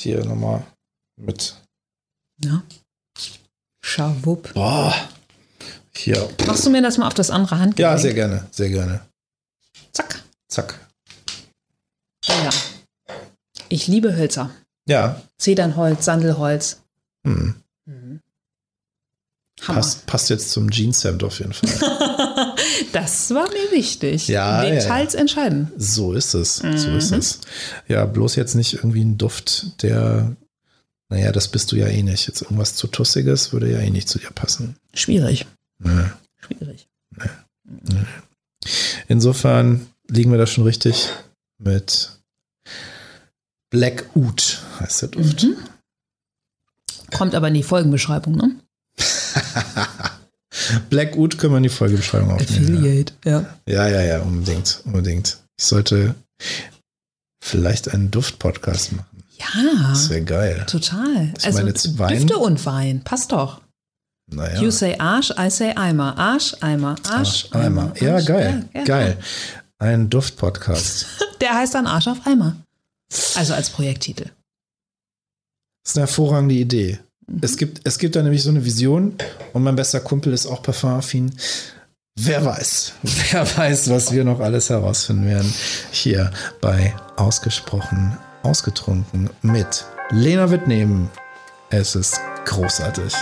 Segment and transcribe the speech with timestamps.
[0.00, 0.64] hier nochmal
[1.16, 1.56] mit.
[2.42, 2.62] Ja.
[3.82, 4.52] Schawupp.
[4.54, 4.94] Boah.
[5.94, 6.28] Hier.
[6.46, 7.78] Machst du mir das mal auf das andere Handgelenk?
[7.78, 9.00] Ja, sehr gerne, sehr gerne.
[9.92, 10.22] Zack.
[10.48, 10.78] Zack.
[12.26, 12.50] Ja.
[13.68, 14.50] Ich liebe Hölzer.
[14.86, 15.22] Ja.
[15.38, 16.82] Zedernholz, Sandelholz.
[17.26, 17.54] Hm.
[17.86, 18.20] Mhm.
[19.62, 19.80] Hammer.
[19.80, 21.70] Passt, passt jetzt zum Jeans-Hemd auf jeden Fall.
[22.92, 24.28] Das war mir wichtig.
[24.28, 25.70] Ja, ja, Details entscheiden.
[25.76, 26.56] So ist es.
[26.56, 26.96] So Mhm.
[26.98, 27.40] ist es.
[27.88, 30.36] Ja, bloß jetzt nicht irgendwie ein Duft, der,
[31.08, 32.26] naja, das bist du ja eh nicht.
[32.26, 34.76] Jetzt irgendwas zu Tussiges würde ja eh nicht zu dir passen.
[34.94, 35.46] Schwierig.
[35.78, 36.10] Nee.
[36.40, 36.88] Schwierig.
[39.08, 41.08] Insofern liegen wir da schon richtig
[41.58, 42.10] mit
[43.70, 45.42] Black Oud heißt der Duft.
[45.44, 45.56] Mhm.
[47.16, 48.56] Kommt aber in die Folgenbeschreibung, ne?
[50.90, 52.76] Black Oud können wir in die Folgebeschreibung aufnehmen.
[52.76, 53.56] Affiliate, ja.
[53.66, 55.38] Ja, ja, ja, unbedingt, unbedingt.
[55.58, 56.14] Ich sollte
[57.42, 59.22] vielleicht einen Duft-Podcast machen.
[59.38, 60.64] Ja, Das wäre geil.
[60.68, 61.32] total.
[61.36, 63.60] Ich also meine, Wein- Düfte und Wein, passt doch.
[64.28, 64.60] Naja.
[64.60, 66.16] You say Arsch, I say Eimer.
[66.18, 67.92] Arsch, Eimer, Arsch, Eimer.
[68.00, 68.24] Ja, Arsch.
[68.26, 68.64] geil.
[68.74, 68.84] Ja, ja.
[68.86, 69.18] Geil.
[69.78, 71.06] Ein Duft-Podcast.
[71.40, 72.56] Der heißt dann Arsch auf Eimer.
[73.36, 74.24] Also als Projekttitel.
[75.84, 76.98] Das ist eine hervorragende Idee.
[77.26, 77.40] Mhm.
[77.42, 79.14] Es gibt, es gibt da nämlich so eine Vision
[79.52, 81.32] und mein bester Kumpel ist auch parfumaffin.
[82.18, 82.94] Wer weiß,
[83.32, 85.52] wer weiß, was wir noch alles herausfinden werden.
[85.90, 91.10] Hier bei Ausgesprochen, Ausgetrunken mit Lena Wittnehmen.
[91.70, 93.12] Es ist großartig.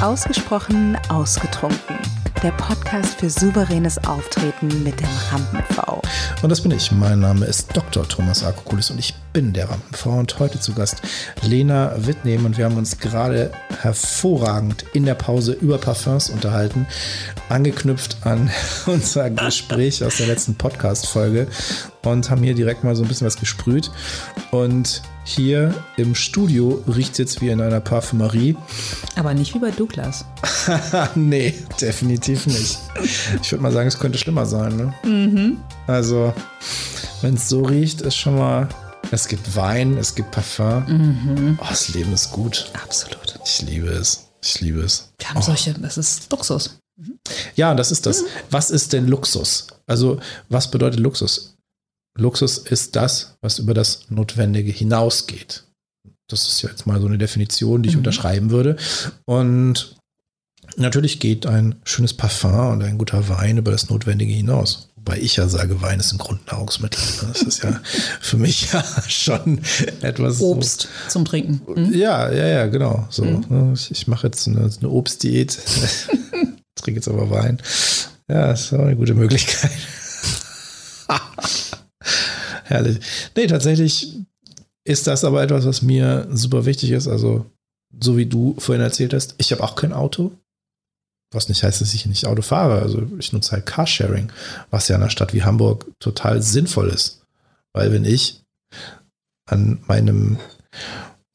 [0.00, 1.98] Ausgesprochen ausgetrunken.
[2.42, 6.02] Der Podcast für souveränes Auftreten mit dem Rampen-V.
[6.42, 6.92] Und das bin ich.
[6.92, 8.06] Mein Name ist Dr.
[8.06, 11.02] Thomas Akokulis und ich bin der Rampenfrau und heute zu Gast
[11.42, 13.50] Lena Wittnehmen und wir haben uns gerade
[13.82, 16.86] hervorragend in der Pause über Parfums unterhalten,
[17.50, 18.48] angeknüpft an
[18.86, 21.48] unser Gespräch aus der letzten Podcast-Folge
[22.02, 23.90] und haben hier direkt mal so ein bisschen was gesprüht
[24.52, 28.56] und hier im Studio riecht es jetzt wie in einer Parfümerie.
[29.16, 30.24] Aber nicht wie bei Douglas.
[31.14, 32.78] nee, definitiv nicht.
[33.42, 34.76] Ich würde mal sagen, es könnte schlimmer sein.
[34.76, 34.94] Ne?
[35.86, 36.32] Also,
[37.20, 38.68] wenn es so riecht, ist schon mal.
[39.10, 41.56] Es gibt Wein, es gibt Parfum.
[41.60, 42.70] Oh, das Leben ist gut.
[42.82, 43.38] Absolut.
[43.44, 44.26] Ich liebe es.
[44.42, 45.12] Ich liebe es.
[45.18, 46.78] Wir haben solche, das ist Luxus.
[47.54, 48.24] Ja, das ist das.
[48.50, 49.66] Was ist denn Luxus?
[49.86, 51.56] Also, was bedeutet Luxus?
[52.18, 55.64] Luxus ist das, was über das Notwendige hinausgeht.
[56.28, 58.00] Das ist jetzt mal so eine Definition, die ich Mhm.
[58.00, 58.76] unterschreiben würde.
[59.26, 59.96] Und
[60.76, 64.88] natürlich geht ein schönes Parfum und ein guter Wein über das Notwendige hinaus.
[65.06, 67.00] Wobei ich ja sage, Wein ist ein Grundnahrungsmittel.
[67.28, 67.80] Das ist ja
[68.20, 69.60] für mich ja schon
[70.00, 70.38] etwas.
[70.38, 71.60] so- Obst zum Trinken.
[71.76, 71.94] Mhm.
[71.94, 73.06] ja, ja, ja, genau.
[73.08, 75.56] So, ne, Ich, ich mache jetzt eine, eine Obstdiät,
[76.74, 77.62] trinke jetzt aber Wein.
[78.28, 79.70] Ja, ist auch eine gute Möglichkeit.
[82.64, 82.98] Herrlich.
[83.36, 84.16] Nee, tatsächlich
[84.84, 87.06] ist das aber etwas, was mir super wichtig ist.
[87.06, 87.46] Also,
[88.02, 90.32] so wie du vorhin erzählt hast, ich habe auch kein Auto.
[91.32, 92.80] Was nicht heißt, dass ich nicht Auto fahre.
[92.82, 94.30] Also ich nutze halt Carsharing,
[94.70, 97.22] was ja in einer Stadt wie Hamburg total sinnvoll ist.
[97.74, 98.42] Weil wenn ich
[99.50, 100.38] an meinem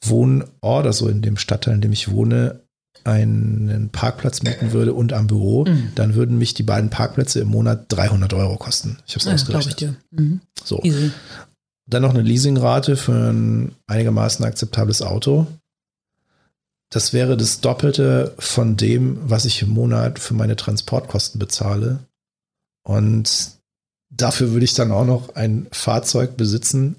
[0.03, 2.61] Wohnort, also in dem Stadtteil, in dem ich wohne,
[3.03, 5.91] einen Parkplatz mieten würde und am Büro, Mhm.
[5.95, 8.97] dann würden mich die beiden Parkplätze im Monat 300 Euro kosten.
[9.07, 9.97] Ich habe es Ja, glaube ich ausgerechnet.
[10.11, 10.19] dir.
[10.21, 10.41] Mhm.
[10.63, 10.81] So.
[10.83, 11.11] Easy.
[11.89, 15.47] Dann noch eine Leasingrate für ein einigermaßen akzeptables Auto.
[16.91, 21.99] Das wäre das Doppelte von dem, was ich im Monat für meine Transportkosten bezahle.
[22.83, 23.51] Und
[24.09, 26.97] dafür würde ich dann auch noch ein Fahrzeug besitzen,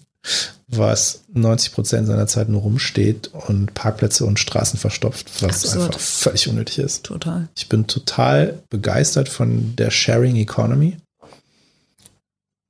[0.66, 5.88] was 90 Prozent seiner Zeit nur rumsteht und Parkplätze und Straßen verstopft, was Absurd.
[5.88, 7.04] einfach völlig unnötig ist.
[7.04, 7.48] Total.
[7.54, 10.97] Ich bin total begeistert von der Sharing Economy,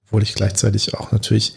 [0.06, 1.54] obwohl ich gleichzeitig auch natürlich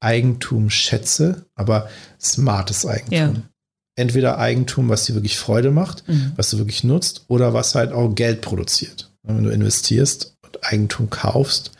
[0.00, 1.88] Eigentum schätze, aber
[2.20, 3.34] smartes Eigentum.
[3.34, 3.42] Ja.
[4.00, 6.32] Entweder Eigentum, was dir wirklich Freude macht, Mhm.
[6.36, 9.10] was du wirklich nutzt, oder was halt auch Geld produziert.
[9.22, 11.72] Wenn du investierst und Eigentum kaufst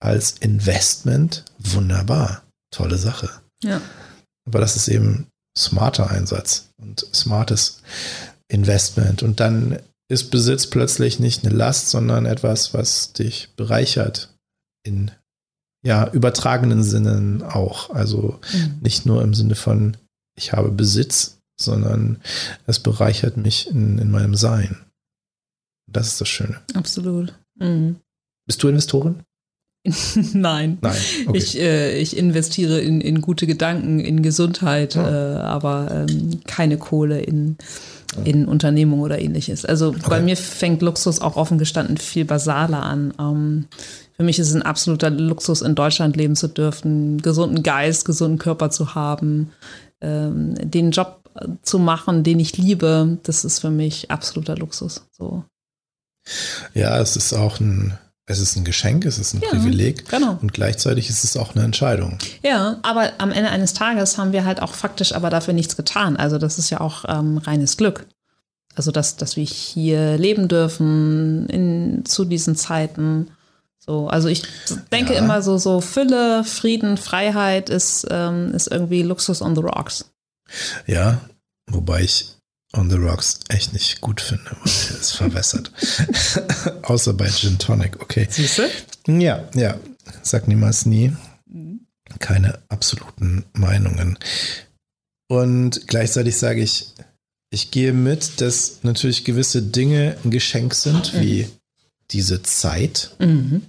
[0.00, 3.28] als Investment, wunderbar, tolle Sache.
[3.62, 3.80] Ja.
[4.46, 5.26] Aber das ist eben
[5.58, 7.80] smarter Einsatz und smartes
[8.48, 9.22] Investment.
[9.22, 9.78] Und dann
[10.08, 14.32] ist Besitz plötzlich nicht eine Last, sondern etwas, was dich bereichert
[14.86, 15.10] in
[15.86, 17.90] ja, übertragenen Sinnen auch.
[17.90, 18.78] Also Mhm.
[18.82, 19.96] nicht nur im Sinne von,
[20.36, 22.18] ich habe Besitz, sondern
[22.66, 24.76] es bereichert mich in, in meinem Sein.
[25.86, 26.60] Das ist das Schöne.
[26.74, 27.34] Absolut.
[27.56, 27.96] Mhm.
[28.46, 29.20] Bist du Investorin?
[30.32, 30.78] Nein.
[30.80, 30.96] Nein,
[31.26, 31.36] okay.
[31.38, 35.34] Ich, äh, ich investiere in, in gute Gedanken, in Gesundheit, Ja.
[35.34, 37.58] äh, aber ähm, keine Kohle in,
[38.24, 39.66] in Unternehmung oder ähnliches.
[39.66, 43.12] Also bei mir fängt Luxus auch offen gestanden viel basaler an.
[43.20, 43.66] Ähm,
[44.16, 48.38] für mich ist es ein absoluter Luxus, in Deutschland leben zu dürfen, gesunden Geist, gesunden
[48.38, 49.50] Körper zu haben,
[50.00, 51.23] ähm, den Job
[51.62, 53.18] zu machen, den ich liebe.
[53.24, 55.06] Das ist für mich absoluter Luxus.
[55.12, 55.44] So.
[56.74, 60.38] Ja, es ist auch ein, es ist ein Geschenk, es ist ein Ja, Privileg genau.
[60.40, 62.18] und gleichzeitig ist es auch eine Entscheidung.
[62.42, 66.16] Ja, aber am Ende eines Tages haben wir halt auch faktisch aber dafür nichts getan.
[66.16, 68.06] Also das ist ja auch ähm, reines Glück.
[68.74, 73.28] Also dass, dass wir hier leben dürfen in, zu diesen Zeiten.
[73.78, 74.42] So, also ich
[74.90, 75.18] denke Ja.
[75.18, 80.06] immer so, so Fülle, Frieden, Freiheit ist, ähm, ist irgendwie Luxus on the rocks.
[80.86, 81.28] Ja,
[81.70, 82.26] wobei ich
[82.76, 85.70] On the Rocks echt nicht gut finde, weil er ist verwässert.
[86.82, 88.26] Außer bei Gin Tonic, okay.
[88.28, 88.62] Siehst du?
[89.20, 89.78] Ja, ja,
[90.22, 91.12] sag niemals nie.
[92.18, 94.18] Keine absoluten Meinungen.
[95.28, 96.92] Und gleichzeitig sage ich,
[97.50, 101.48] ich gehe mit, dass natürlich gewisse Dinge ein Geschenk sind, wie
[102.10, 103.62] diese Zeit, Mhm.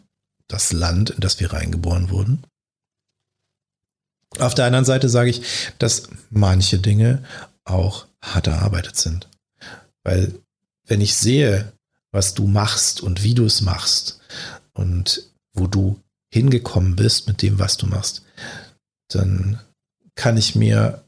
[0.48, 2.44] das Land, in das wir reingeboren wurden.
[4.40, 5.42] Auf der anderen Seite sage ich,
[5.80, 7.24] dass manche Dinge
[7.64, 9.30] auch hart erarbeitet sind.
[10.04, 10.34] Weil
[10.88, 11.72] wenn ich sehe,
[12.12, 14.20] was du machst und wie du es machst
[14.74, 16.00] und wo du
[16.32, 18.24] hingekommen bist mit dem, was du machst,
[19.10, 19.60] dann
[20.16, 21.04] kann ich mir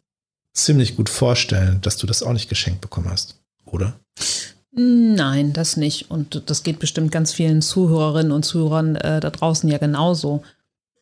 [0.53, 3.99] ziemlich gut vorstellen, dass du das auch nicht geschenkt bekommen hast, oder?
[4.71, 6.11] Nein, das nicht.
[6.11, 10.43] Und das geht bestimmt ganz vielen Zuhörerinnen und Zuhörern äh, da draußen ja genauso.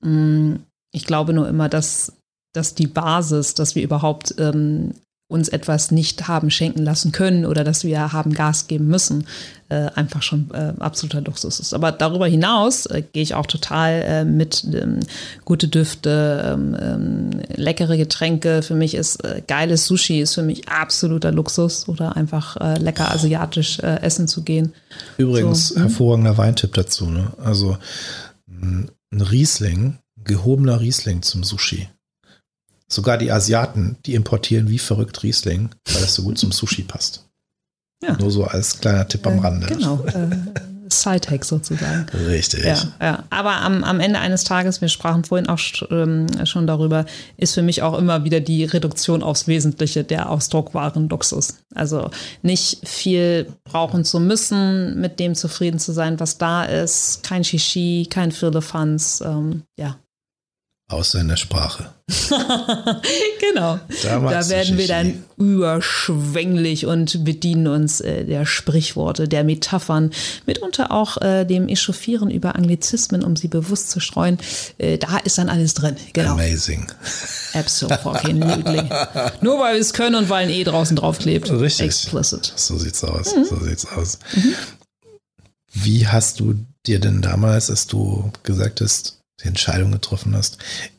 [0.02, 0.56] Mm,
[0.96, 2.14] Ich glaube nur immer, dass,
[2.54, 4.94] dass die Basis, dass wir überhaupt ähm,
[5.28, 9.28] uns etwas nicht haben schenken lassen können oder dass wir haben Gas geben müssen,
[9.68, 11.74] äh, einfach schon äh, absoluter Luxus ist.
[11.74, 15.02] Aber darüber hinaus äh, gehe ich auch total äh, mit ähm,
[15.44, 18.62] gute Düfte, ähm, ähm, leckere Getränke.
[18.62, 23.12] Für mich ist äh, geiles Sushi ist für mich absoluter Luxus oder einfach äh, lecker
[23.12, 24.72] asiatisch essen zu gehen.
[25.18, 25.82] Übrigens, So, hm.
[25.82, 27.08] hervorragender Weintipp dazu.
[27.08, 27.34] Ne?
[27.44, 27.78] Also
[28.48, 31.90] ein Riesling, gehobener Riesling zum Sushi.
[32.88, 37.26] Sogar die Asiaten, die importieren wie verrückt Riesling, weil das so gut zum Sushi passt.
[38.04, 38.18] Ja.
[38.18, 39.68] Nur so als kleiner Tipp am Rande.
[39.68, 40.30] Genau, äh,
[40.90, 42.06] Side-Hack sozusagen.
[42.28, 42.64] Richtig.
[42.64, 43.24] Ja, ja.
[43.30, 47.06] Aber am, am Ende eines Tages, wir sprachen vorhin auch ähm, schon darüber,
[47.38, 51.56] ist für mich auch immer wieder die Reduktion aufs Wesentliche der ausdruckbaren Luxus.
[51.74, 52.12] Also
[52.44, 57.24] nicht viel brauchen zu müssen, mit dem zufrieden zu sein, was da ist.
[57.24, 59.24] Kein Shishi, kein Firlefanz.
[59.26, 59.98] Ähm, ja.
[60.88, 61.90] Außer in der Sprache.
[63.40, 63.80] genau.
[64.04, 70.12] Da magst Da werden wir dann überschwänglich und bedienen uns äh, der Sprichworte, der Metaphern,
[70.46, 74.38] mitunter auch äh, dem Echauffieren über Anglizismen, um sie bewusst zu streuen.
[74.78, 75.96] Äh, da ist dann alles drin.
[76.14, 76.34] Genau.
[76.34, 76.86] Amazing.
[77.54, 78.84] Absolutely.
[79.42, 81.50] Nur weil wir es können und weil ein E draußen drauf klebt.
[81.50, 81.88] Richtig.
[81.88, 82.54] Explicit.
[82.56, 83.36] So sieht's aus.
[83.36, 83.46] Mhm.
[83.46, 84.20] So sieht's aus.
[85.74, 86.54] Wie hast du
[86.86, 90.58] dir denn damals, als du gesagt hast, die Entscheidung getroffen hast,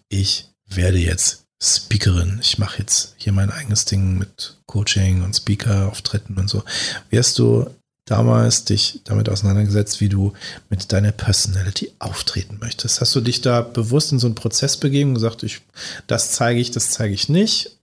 [0.08, 6.38] ich werde jetzt Speakerin, ich mache jetzt hier mein eigenes Ding mit Coaching und Speaker-Auftritten
[6.38, 6.62] und so.
[7.08, 7.70] Wie hast du
[8.04, 10.32] damals dich damit auseinandergesetzt, wie du
[10.68, 13.00] mit deiner Personality auftreten möchtest?
[13.00, 15.62] Hast du dich da bewusst in so einen Prozess begeben und gesagt, ich,
[16.06, 17.78] das zeige ich, das zeige ich nicht?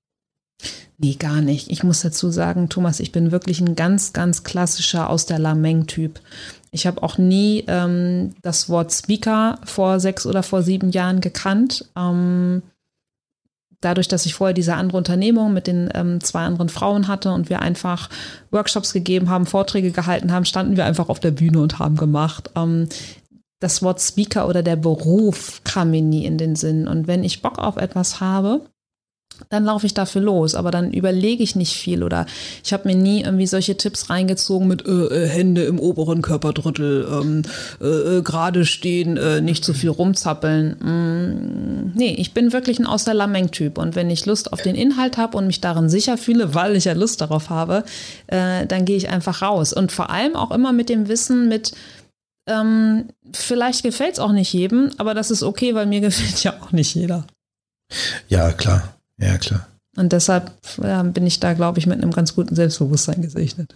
[0.97, 1.69] Nee, gar nicht.
[1.69, 6.21] Ich muss dazu sagen, Thomas, ich bin wirklich ein ganz, ganz klassischer aus der Lameng-Typ.
[6.73, 11.85] Ich habe auch nie ähm, das Wort Speaker vor sechs oder vor sieben Jahren gekannt.
[11.95, 12.63] Ähm,
[13.79, 17.49] dadurch, dass ich vorher diese andere Unternehmung mit den ähm, zwei anderen Frauen hatte und
[17.51, 18.09] wir einfach
[18.49, 22.49] Workshops gegeben haben, Vorträge gehalten haben, standen wir einfach auf der Bühne und haben gemacht.
[22.55, 22.89] Ähm,
[23.59, 26.87] das Wort Speaker oder der Beruf kam mir nie in den Sinn.
[26.87, 28.61] Und wenn ich Bock auf etwas habe,
[29.49, 32.25] dann laufe ich dafür los, aber dann überlege ich nicht viel oder
[32.63, 37.07] ich habe mir nie irgendwie solche Tipps reingezogen mit äh, äh, Hände im oberen Körperdrittel,
[37.11, 37.41] ähm,
[37.81, 40.77] äh, äh, gerade stehen, äh, nicht zu viel rumzappeln.
[40.79, 44.75] Mm, nee, ich bin wirklich ein aus der Lameng-Typ und wenn ich Lust auf den
[44.75, 47.83] Inhalt habe und mich darin sicher fühle, weil ich ja Lust darauf habe,
[48.27, 51.73] äh, dann gehe ich einfach raus und vor allem auch immer mit dem Wissen, mit
[52.47, 56.53] ähm, vielleicht gefällt es auch nicht jedem, aber das ist okay, weil mir gefällt ja
[56.61, 57.25] auch nicht jeder.
[58.27, 58.92] Ja, klar.
[59.17, 59.67] Ja, klar.
[59.95, 60.51] Und deshalb
[60.81, 63.75] ja, bin ich da, glaube ich, mit einem ganz guten Selbstbewusstsein gesegnet.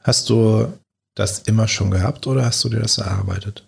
[0.00, 0.72] Hast du
[1.14, 3.64] das immer schon gehabt oder hast du dir das erarbeitet?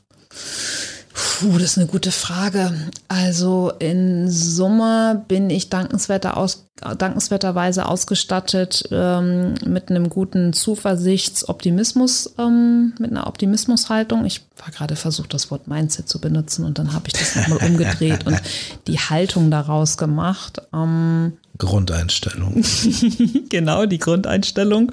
[1.19, 2.73] Puh, das ist eine gute Frage.
[3.09, 12.95] Also in Summe bin ich dankenswerter aus, dankenswerterweise ausgestattet ähm, mit einem guten Zuversichts-Optimismus, ähm,
[13.01, 14.27] mit einer Optimismushaltung.
[14.27, 17.69] Ich war gerade versucht, das Wort Mindset zu benutzen und dann habe ich das nochmal
[17.69, 18.41] umgedreht und
[18.87, 20.63] die Haltung daraus gemacht.
[20.73, 22.63] Ähm, Grundeinstellung.
[23.49, 24.93] genau, die Grundeinstellung.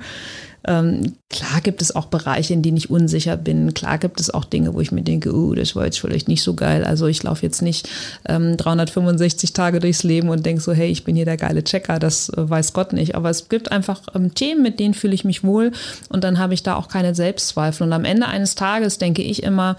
[0.67, 3.74] Ähm, klar gibt es auch Bereiche, in denen ich unsicher bin.
[3.74, 6.43] Klar gibt es auch Dinge, wo ich mir denke, uh, das war jetzt vielleicht nicht
[6.43, 6.84] so geil.
[6.84, 7.89] Also ich laufe jetzt nicht
[8.27, 12.00] ähm, 365 Tage durchs Leben und denke so, hey, ich bin hier der geile Checker.
[12.00, 13.15] Das äh, weiß Gott nicht.
[13.15, 15.72] Aber es gibt einfach ähm, Themen, mit denen fühle ich mich wohl
[16.10, 17.86] und dann habe ich da auch keine Selbstzweifel.
[17.86, 19.77] Und am Ende eines Tages denke ich immer,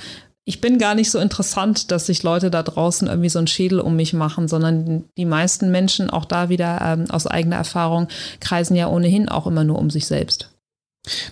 [0.48, 3.80] ich bin gar nicht so interessant, dass sich Leute da draußen irgendwie so einen Schädel
[3.80, 8.06] um mich machen, sondern die meisten Menschen, auch da wieder ähm, aus eigener Erfahrung,
[8.38, 10.55] kreisen ja ohnehin auch immer nur um sich selbst.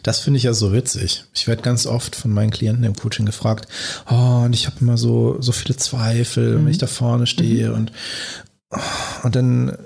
[0.03, 1.25] Das finde ich ja so witzig.
[1.35, 3.69] Ich werde ganz oft von meinen Klienten im Coaching gefragt,
[4.11, 6.65] oh, und ich habe immer so, so viele Zweifel, mhm.
[6.65, 7.75] wenn ich da vorne stehe mhm.
[7.75, 7.93] und,
[9.23, 9.77] und dann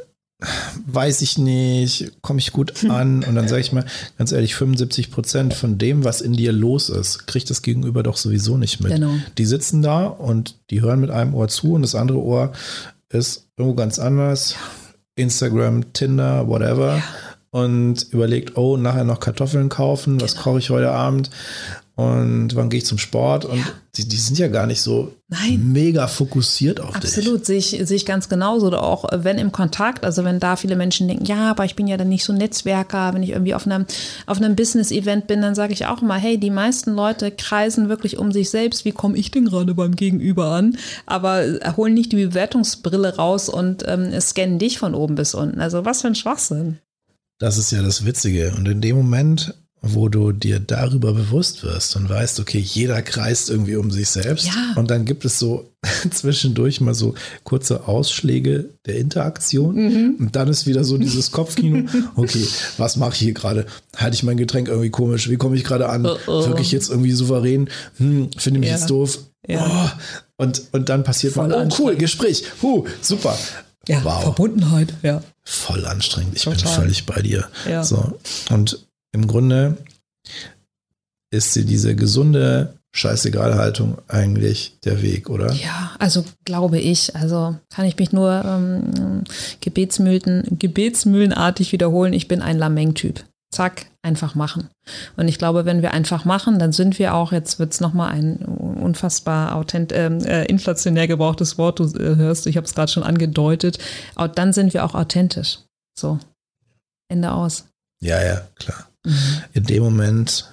[0.86, 3.84] weiß ich nicht, komme ich gut an und dann sage ich mal,
[4.18, 8.16] ganz ehrlich, 75 Prozent von dem, was in dir los ist, kriegt das Gegenüber doch
[8.16, 8.92] sowieso nicht mit.
[8.92, 9.14] Genau.
[9.36, 12.52] Die sitzen da und die hören mit einem Ohr zu und das andere Ohr
[13.08, 14.54] ist irgendwo ganz anders.
[15.16, 16.98] Instagram, Tinder, whatever.
[16.98, 17.04] Ja
[17.64, 20.44] und überlegt, oh, nachher noch Kartoffeln kaufen, was genau.
[20.44, 21.30] koche ich heute Abend
[21.98, 23.64] und wann gehe ich zum Sport und ja.
[23.96, 25.72] die, die, sind ja gar nicht so Nein.
[25.72, 27.18] mega fokussiert auf Absolut, dich.
[27.18, 28.68] Absolut, sehe ich, sehe ich ganz genauso.
[28.68, 31.88] Oder auch wenn im Kontakt, also wenn da viele Menschen denken, ja, aber ich bin
[31.88, 33.84] ja dann nicht so Netzwerker, wenn ich irgendwie auf einem,
[34.26, 38.16] auf einem Business-Event bin, dann sage ich auch mal, hey, die meisten Leute kreisen wirklich
[38.16, 41.42] um sich selbst, wie komme ich denn gerade beim Gegenüber an, aber
[41.76, 45.60] holen nicht die Bewertungsbrille raus und ähm, scannen dich von oben bis unten.
[45.60, 46.78] Also was für ein Schwachsinn.
[47.38, 48.52] Das ist ja das Witzige.
[48.56, 53.48] Und in dem Moment, wo du dir darüber bewusst wirst und weißt, okay, jeder kreist
[53.48, 54.46] irgendwie um sich selbst.
[54.46, 54.74] Ja.
[54.74, 55.70] Und dann gibt es so
[56.10, 57.14] zwischendurch mal so
[57.44, 59.76] kurze Ausschläge der Interaktion.
[59.76, 60.16] Mhm.
[60.18, 61.88] Und dann ist wieder so dieses Kopfkino.
[62.16, 62.44] Okay,
[62.76, 63.66] was mache ich hier gerade?
[63.96, 65.30] Halte ich mein Getränk irgendwie komisch?
[65.30, 66.06] Wie komme ich gerade an?
[66.06, 66.46] Oh, oh.
[66.46, 67.70] Wirklich jetzt irgendwie souverän?
[67.98, 68.76] Hm, finde mich ja.
[68.76, 69.20] jetzt doof.
[69.46, 69.64] Ja.
[69.96, 70.42] Oh.
[70.42, 72.44] Und, und dann passiert Voll mal, oh cool, Gespräch.
[72.62, 73.36] Huh, super.
[73.88, 74.22] Ja, wow.
[74.22, 75.22] Verbundenheit, ja.
[75.44, 76.36] Voll anstrengend.
[76.36, 76.58] Ich Total.
[76.62, 77.48] bin völlig bei dir.
[77.68, 77.82] Ja.
[77.82, 78.18] So.
[78.50, 79.78] Und im Grunde
[81.30, 85.52] ist sie diese gesunde Scheißegal-Haltung eigentlich der Weg, oder?
[85.52, 87.14] Ja, also glaube ich.
[87.16, 89.24] Also kann ich mich nur ähm,
[89.60, 92.12] Gebetsmühlen, gebetsmühlenartig wiederholen.
[92.12, 93.24] Ich bin ein Lameng-Typ.
[93.50, 94.68] Zack, einfach machen.
[95.16, 98.12] Und ich glaube, wenn wir einfach machen, dann sind wir auch, jetzt wird es nochmal
[98.12, 102.92] ein unfassbar authent, ähm, äh, inflationär gebrauchtes Wort, du äh, hörst, ich habe es gerade
[102.92, 103.78] schon angedeutet,
[104.34, 105.60] dann sind wir auch authentisch.
[105.98, 106.18] So,
[107.10, 107.66] Ende aus.
[108.00, 108.88] Ja, ja, klar.
[109.04, 109.42] Mhm.
[109.54, 110.52] In dem Moment,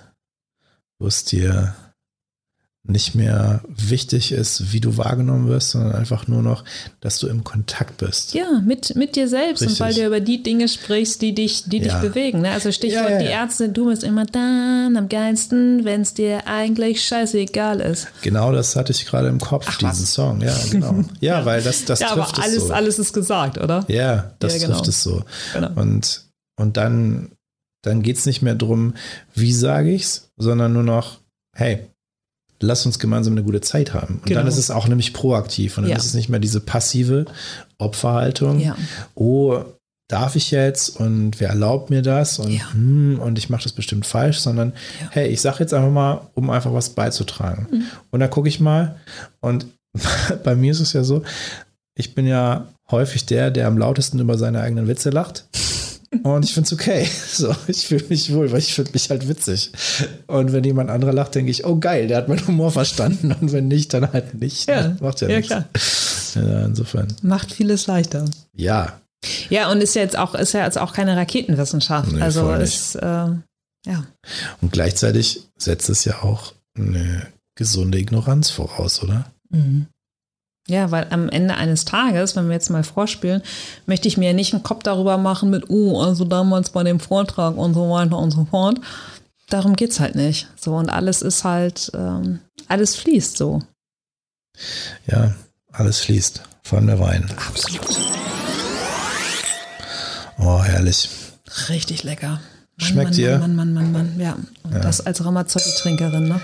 [0.99, 1.75] wo es dir
[2.87, 6.63] nicht mehr wichtig ist, wie du wahrgenommen wirst, sondern einfach nur noch,
[7.01, 8.35] dass du im Kontakt bist.
[8.35, 9.79] Ja, mit, mit dir selbst Richtig.
[9.81, 11.83] und weil du über die Dinge sprichst, die dich, die ja.
[11.83, 12.41] dich bewegen.
[12.41, 12.51] Ne?
[12.51, 16.47] Also Stichwort ja, ja, die Ärzte, du bist immer dann am geilsten, wenn es dir
[16.47, 18.07] eigentlich scheißegal ist.
[18.21, 20.13] Genau das hatte ich gerade im Kopf, Ach, diesen was?
[20.13, 20.41] Song.
[20.41, 21.03] Ja, genau.
[21.19, 22.73] Ja, weil das, das ja, trifft aber alles, es so.
[22.73, 23.83] alles ist gesagt, oder?
[23.87, 24.81] Ja, das trifft genau.
[24.81, 25.23] es so.
[25.53, 25.71] Genau.
[25.75, 26.25] Und,
[26.55, 27.31] und dann,
[27.81, 28.93] dann geht es nicht mehr darum,
[29.33, 31.19] wie sage ich es, sondern nur noch,
[31.55, 31.87] hey,
[32.59, 34.15] lass uns gemeinsam eine gute Zeit haben.
[34.15, 34.39] Und genau.
[34.39, 35.97] dann ist es auch nämlich proaktiv und dann ja.
[35.97, 37.25] ist es nicht mehr diese passive
[37.77, 38.59] Opferhaltung.
[38.59, 38.75] Ja.
[39.13, 39.63] Oh,
[40.07, 42.71] darf ich jetzt und wer erlaubt mir das und, ja.
[42.73, 45.07] hm, und ich mache das bestimmt falsch, sondern ja.
[45.11, 47.67] hey, ich sage jetzt einfach mal, um einfach was beizutragen.
[47.71, 47.83] Mhm.
[48.11, 48.97] Und dann gucke ich mal
[49.41, 49.65] und
[50.43, 51.23] bei mir ist es ja so,
[51.95, 55.45] ich bin ja häufig der, der am lautesten über seine eigenen Witze lacht.
[56.23, 57.07] Und ich finde es okay.
[57.35, 59.71] So, ich fühle mich wohl, weil ich finde mich halt witzig.
[60.27, 63.35] Und wenn jemand anderer lacht, denke ich, oh geil, der hat meinen Humor verstanden.
[63.39, 64.69] Und wenn nicht, dann halt nicht.
[64.69, 64.97] Ja, ne?
[65.01, 66.33] macht ja, ja nichts.
[66.35, 67.07] Ja, insofern.
[67.21, 68.25] Macht vieles leichter.
[68.55, 68.99] Ja.
[69.49, 72.11] Ja, und ist ja jetzt auch, ist ja jetzt auch keine Raketenwissenschaft.
[72.11, 73.01] Nee, also ist, äh,
[73.85, 74.05] ja.
[74.61, 79.25] Und gleichzeitig setzt es ja auch eine gesunde Ignoranz voraus, oder?
[79.49, 79.87] Mhm.
[80.67, 83.43] Ja, weil am Ende eines Tages, wenn wir jetzt mal vorspielen,
[83.85, 87.55] möchte ich mir nicht einen Kopf darüber machen mit, oh, also damals bei dem Vortrag
[87.55, 88.79] und so weiter und so fort.
[89.49, 90.47] Darum geht's halt nicht.
[90.59, 93.61] So, und alles ist halt, ähm, alles fließt so.
[95.05, 95.35] Ja,
[95.71, 96.41] alles fließt.
[96.63, 97.29] Vor allem der Wein.
[97.47, 97.99] Absolut.
[100.39, 101.09] Oh, herrlich.
[101.69, 102.39] Richtig lecker.
[102.77, 103.37] Mann, Schmeckt Mann, dir?
[103.37, 104.19] Mann, Mann, Mann, Mann, Mann.
[104.19, 104.37] Ja.
[104.63, 104.79] Und ja.
[104.79, 106.41] das als Ramazzotti-Trinkerin, ne?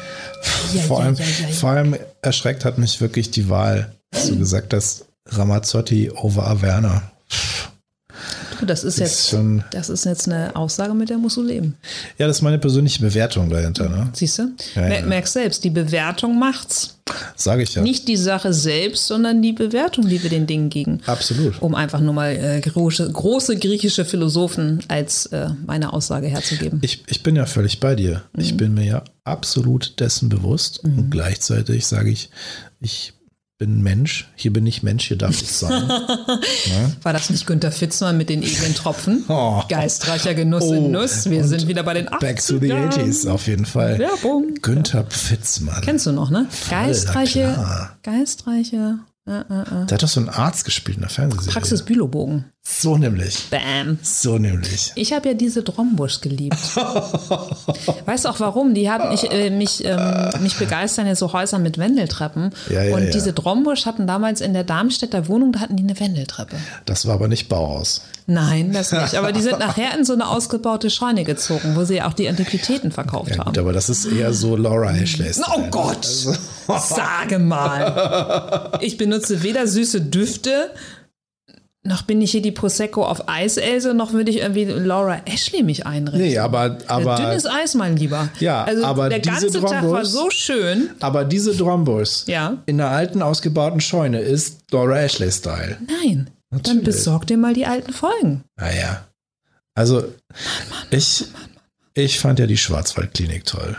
[0.74, 1.18] Ja, vor, ja, allem,
[1.54, 7.04] vor allem erschreckt hat mich wirklich die Wahl dass du gesagt hast, Ramazzotti over Werner.
[8.68, 11.78] Das ist jetzt, ist schon- das ist jetzt eine Aussage, mit der musst du leben.
[12.20, 14.10] Ja, das ist meine persönliche Bewertung dahinter, ne?
[14.14, 14.52] Siehst du?
[14.76, 15.06] Ja, Mer ja.
[15.08, 17.00] Merkst selbst, die Bewertung macht's.
[17.36, 17.82] Sage ich ja.
[17.82, 21.00] Nicht die Sache selbst, sondern die Bewertung, die wir den Dingen geben.
[21.08, 21.60] Absolut.
[21.62, 26.80] Um einfach nur mal äh, große, große griechische Philosophen als äh, meine Aussage herzugeben.
[26.84, 28.22] Ich, ich bin ja völlig bei dir.
[28.34, 28.42] Mhm.
[28.42, 30.84] Ich bin mir ja absolut dessen bewusst.
[30.84, 32.30] Und gleichzeitig sage ich,
[32.80, 33.14] ich
[33.62, 34.28] bin Mensch.
[34.36, 35.88] Hier bin ich Mensch, hier darf ich sein.
[37.04, 39.24] War das nicht Günter Fitzmann mit den edlen Tropfen?
[39.32, 39.62] Oh.
[39.70, 41.30] Geistreicher Genuss Oh, in Nuss.
[41.30, 42.20] Wir und sind wieder bei den 80ern.
[42.20, 44.00] Back to the 80s, auf jeden Fall.
[44.00, 44.56] Werbung.
[44.62, 45.82] Günther Pfitzmann.
[45.84, 46.48] Kennst du noch, ne?
[46.50, 49.00] na Geistreiche, geistreiche
[49.32, 49.86] äh, äh, äh.
[49.86, 51.54] Der hat doch so einen Arzt gespielt in der Fernsehserie.
[51.54, 52.46] Praxis Bülowbogen.
[52.64, 53.50] So nämlich.
[53.50, 53.98] Bam.
[54.04, 54.92] So nämlich.
[54.96, 56.58] Ich habe ja diese Drombusch geliebt.
[58.06, 58.74] weißt du auch warum?
[58.74, 62.52] Die hatten ich, äh, mich, ähm, mich begeistern ja so Häuser mit Wendeltreppen.
[62.70, 63.10] Ja, ja, und ja.
[63.10, 66.58] diese Drombusch hatten damals in der Darmstädter Wohnung, da hatten die eine Wendeltreppe.
[66.86, 68.02] Das war aber nicht Bauhaus.
[68.34, 69.16] Nein, das nicht.
[69.16, 72.92] Aber die sind nachher in so eine ausgebaute Scheune gezogen, wo sie auch die Antiquitäten
[72.92, 73.46] verkauft Ja, haben.
[73.48, 75.32] gut, aber das ist eher so Laura Ashley.
[75.56, 76.06] Oh Gott!
[76.06, 78.72] Sage mal.
[78.82, 80.72] Ich benutze weder süße Düfte,
[81.84, 85.86] noch bin ich hier die Prosecco auf Eiselse, noch würde ich irgendwie Laura Ashley mich
[85.86, 86.22] einrichten.
[86.22, 88.30] Nee, aber, aber, Dünnes Eis, mein Lieber.
[88.40, 90.90] Ja, also aber der diese ganze Tag war Drombos- so schön.
[91.00, 92.58] aber diese Drombus Ja.
[92.68, 95.78] in der alten ausgebauten Scheune ist Laura Ashley-Style.
[96.04, 96.84] Nein, dann Natürlich.
[96.84, 98.44] besorg dir mal die alten Folgen.
[98.58, 99.06] Naja.
[99.74, 100.04] Also,
[100.90, 101.26] ich,
[101.94, 103.78] ich fand ja die Schwarzwaldklinik toll.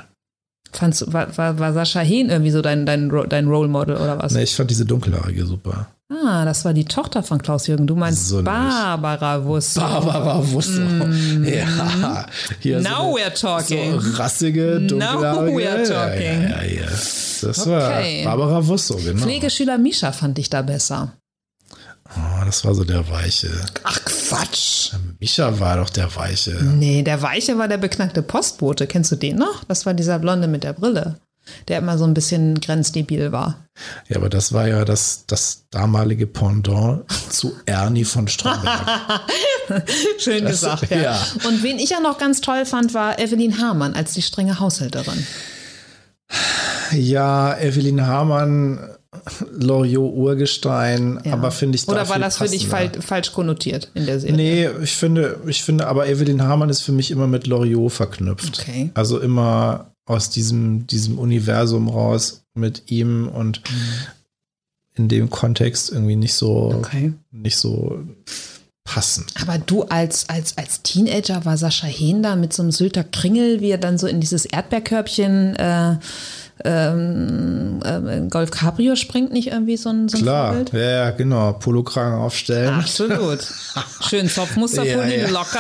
[0.72, 4.18] Fandst, du- war, war, war Sascha Hehn irgendwie so dein, dein, dein Role Model oder
[4.22, 4.32] was?
[4.32, 5.88] Nee, ich fand diese dunkelhaarige super.
[6.10, 7.86] Ah, das war die Tochter von Klaus-Jürgen.
[7.86, 8.42] Du meinst So.
[8.42, 9.74] Barbara Wuss.
[9.74, 10.80] Barbara Wusso.
[11.42, 12.26] Ja.
[12.60, 12.82] Hier Mm.
[12.82, 14.00] Now so, we're talking.
[14.00, 15.56] So rassige, Now dunkelhaarige.
[15.56, 16.42] we're Ja, talking.
[16.50, 16.86] ja, ja, ja.
[16.86, 18.24] Das Okay.
[18.24, 19.22] war Barbara Wusso, genau.
[19.22, 21.12] Pflegeschüler Misha fand ich da besser.
[22.16, 23.50] Oh, das war so der Weiche.
[23.84, 24.92] Ach Quatsch.
[25.18, 26.52] Micha war doch der Weiche.
[26.62, 28.86] Nee, der Weiche war der beknackte Postbote.
[28.86, 29.64] Kennst du den noch?
[29.64, 31.16] Das war dieser Blonde mit der Brille.
[31.66, 33.66] Der immer so ein bisschen grenzdebil war.
[34.08, 38.86] Ja, aber das war ja das, das damalige Pendant zu Ernie von Stromberg.
[40.18, 40.98] Schön Das- gesagt, ja.
[41.02, 41.26] ja.
[41.48, 45.26] Und wen ich ja noch ganz toll fand, war Evelyn Hamann als die strenge Haushälterin.
[46.92, 48.78] ja, Evelyn Hamann,
[49.52, 51.34] Loriot Urgestein, Ja.
[51.34, 54.36] aber finde ich Oder dafür war das für dich fal falsch konnotiert in der Serie?
[54.36, 58.60] Nee, ich finde, ich finde, aber Evelyn Hamann ist für mich immer mit Loriot verknüpft.
[58.60, 58.90] Okay.
[58.94, 63.62] Also immer aus diesem, diesem Universum raus mit ihm und
[64.94, 67.12] in dem Kontext irgendwie nicht so, Okay.
[67.30, 68.00] nicht so
[68.84, 69.32] passend.
[69.40, 73.60] Aber du als, als, als Teenager war Sascha Hehn da mit so einem Sylter Kringel,
[73.60, 75.96] wie er dann so in dieses Erdbeerkörbchen äh,
[76.64, 80.72] ähm, äh, Golf Cabrio springt, nicht irgendwie so ein, so ein Klar, Vorbild?
[80.72, 81.52] ja, ja, genau.
[81.54, 82.74] Polokragen aufstellen.
[82.74, 83.40] Absolut.
[84.08, 85.28] Schön Zopfmusterpulli Ja, ja.
[85.30, 85.58] locker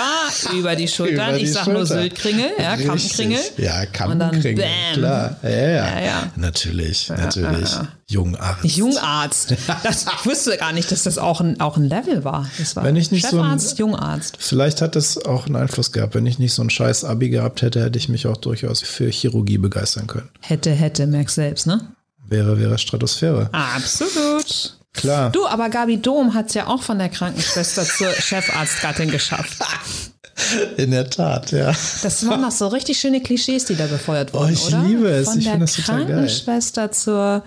[0.54, 1.28] über die Schultern.
[1.30, 2.02] Über ich die sag nur Schulter.
[2.02, 2.76] Syltkringel, ja.
[2.76, 3.38] Kampenkringel.
[3.58, 4.64] Ja, Und dann Kampenkringel.
[4.64, 4.94] bam.
[4.94, 5.68] Klar, ja, ja.
[5.68, 6.32] Ja, ja.
[6.36, 7.70] Natürlich, natürlich.
[8.12, 8.64] Jungarzt.
[8.64, 9.54] Jungarzt.
[9.82, 12.48] Das, ich wusste gar nicht, dass das auch ein, auch ein Level war.
[12.58, 14.36] Das war Wenn ich nicht so ein- Chefarzt, Jungarzt.
[14.38, 16.14] Vielleicht hat das auch einen Einfluss gehabt.
[16.14, 19.08] Wenn ich nicht so ein scheiß Abi gehabt hätte, hätte ich mich auch durchaus für
[19.10, 20.28] Chirurgie begeistern können.
[20.40, 21.80] Hätte, hätte, merkst selbst, ne?
[22.28, 23.48] Wäre, wäre Stratosphäre.
[23.52, 24.76] Absolut.
[24.94, 25.30] Klar.
[25.30, 29.58] Du, aber Gabi Dom hat es ja auch von der Krankenschwester zur Chefarztgattin geschafft.
[30.76, 31.72] In der Tat, ja.
[32.02, 34.82] Das waren noch so richtig schöne Klischees, die da befeuert wurden, Oh, ich oder?
[34.82, 35.28] liebe es.
[35.28, 36.06] Von Ich der finde das total geil.
[36.06, 37.42] Krankenschwester zur,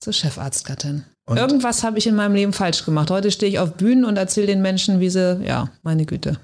[0.00, 1.04] zur Chefarztgattin.
[1.26, 3.10] Und- Irgendwas habe ich in meinem Leben falsch gemacht.
[3.10, 6.40] Heute stehe ich auf Bühnen und erzähle den Menschen, wie sie, ja, meine Güte.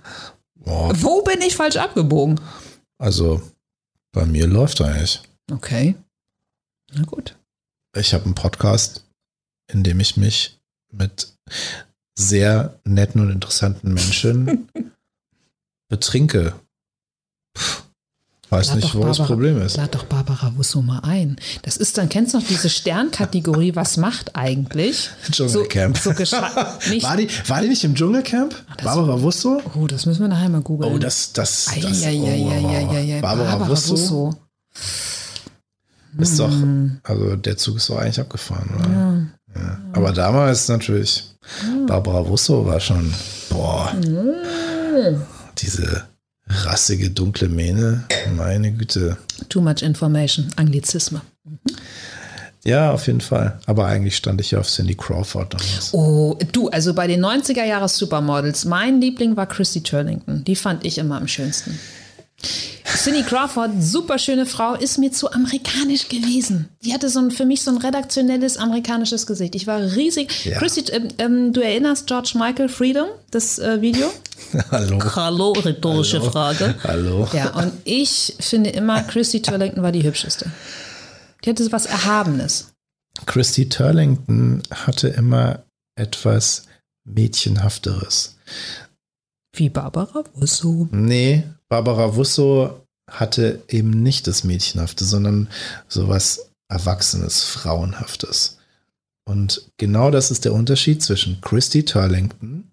[0.57, 2.40] Boah, Wo bin ich falsch abgebogen?
[2.99, 3.40] also,
[4.12, 5.23] bei mir läuft eigentlich.
[5.51, 5.95] Okay.
[6.93, 7.37] Na gut.
[7.97, 9.05] Ich habe einen Podcast,
[9.73, 10.59] in dem ich mich
[10.93, 11.35] mit
[12.19, 14.69] sehr netten und interessanten Menschen
[15.88, 16.55] betrinke.
[17.55, 17.83] Puh,
[18.50, 19.76] weiß Lad nicht, wo das Barbara- Problem ist.
[19.76, 21.37] Lad doch Barbara Wusso mal ein.
[21.62, 25.11] Das ist dann, kennst du noch diese Sternkategorie, was macht eigentlich?
[25.30, 25.96] Dschungelcamp.
[25.98, 26.37] So, so
[27.02, 28.54] War die, war die nicht im Dschungelcamp?
[28.76, 29.61] das- Barbara Wusso?
[29.74, 30.92] oh, das müssen wir nachher mal googeln.
[30.94, 33.20] Oh, das, das, das oh, Eieieiei.
[33.20, 34.35] Barbara, Wusso
[36.18, 37.00] ist doch, Hm.
[37.02, 39.61] also der Zug ist doch eigentlich abgefahren, oder?
[39.61, 39.78] Ja.
[39.92, 41.24] Aber damals natürlich,
[41.88, 43.12] Barbara Wusso war schon,
[43.50, 43.92] boah,
[45.59, 46.04] diese
[46.46, 48.04] rassige, dunkle Mähne,
[48.37, 49.16] meine Güte.
[49.48, 50.48] Too much information.
[50.57, 51.22] Anglizisme.
[52.64, 53.59] Ja, auf jeden Fall.
[53.66, 55.92] Aber eigentlich stand ich ja auf Cindy Crawford damals.
[55.92, 60.44] Oh, du, also bei den 90er Jahres Supermodels, mein Liebling war Christy Turlington.
[60.44, 61.78] Die fand ich immer am schönsten.
[62.96, 66.68] Cindy Crawford, super schöne Frau, ist mir zu amerikanisch gewesen.
[66.85, 69.54] Die hatte so ein, für mich so ein redaktionelles amerikanisches Gesicht.
[69.54, 70.44] Ich war riesig.
[70.44, 70.59] Ja.
[70.59, 74.11] Christy, ähm, ähm, du erinnerst George Michael Freedom, das äh, Video?
[74.70, 74.99] Hallo.
[75.16, 76.31] Hallo, rhetorische Hallo.
[76.31, 76.75] Frage.
[76.85, 77.29] Hallo.
[77.33, 80.51] Ja, und ich finde immer, Christy Turlington war die hübscheste.
[81.44, 82.73] Die hatte was Erhabenes.
[83.27, 85.64] Christy Turlington hatte immer
[85.97, 86.66] etwas
[87.05, 88.37] Mädchenhafteres.
[89.55, 90.88] Wie Barbara Wusso.
[90.90, 95.49] Nee, Barbara Wusso hatte eben nicht das Mädchenhafte, sondern
[95.88, 98.59] sowas Erwachsenes, Frauenhaftes.
[99.27, 102.70] Und genau das ist der Unterschied zwischen Christy Turlington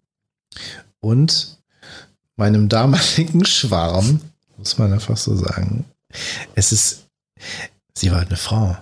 [1.04, 1.58] und
[2.38, 4.22] meinem damaligen Schwarm,
[4.58, 5.86] muss man einfach so sagen.
[6.56, 7.06] Es ist,
[7.98, 8.78] sie war eine Frau.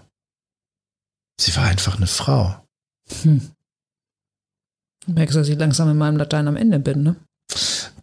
[1.39, 2.61] Sie war einfach eine Frau.
[3.23, 3.51] Hm.
[5.05, 7.15] Du merkst, dass ich langsam in meinem Latein am Ende bin, ne?